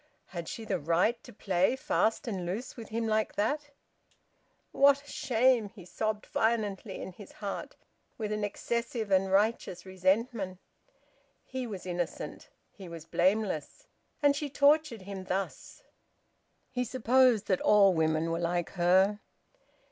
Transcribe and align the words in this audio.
Had 0.29 0.47
she 0.47 0.65
the 0.65 0.79
right 0.79 1.23
to 1.23 1.31
play 1.31 1.75
fast 1.75 2.27
and 2.27 2.43
loose 2.43 2.75
with 2.75 2.89
him 2.89 3.05
like 3.05 3.35
that? 3.35 3.69
"What 4.71 5.03
a 5.03 5.07
shame!" 5.07 5.69
he 5.75 5.85
sobbed 5.85 6.25
violently 6.25 6.99
in 6.99 7.11
his 7.11 7.33
heart, 7.33 7.75
with 8.17 8.31
an 8.31 8.43
excessive 8.43 9.11
and 9.11 9.31
righteous 9.31 9.85
resentment. 9.85 10.57
He 11.43 11.67
was 11.67 11.85
innocent; 11.85 12.49
he 12.71 12.89
was 12.89 13.05
blameless; 13.05 13.85
and 14.23 14.35
she 14.35 14.49
tortured 14.49 15.03
him 15.03 15.25
thus! 15.25 15.83
He 16.71 16.83
supposed 16.83 17.45
that 17.45 17.61
all 17.61 17.93
women 17.93 18.31
were 18.31 18.39
like 18.39 18.71
her... 18.71 19.19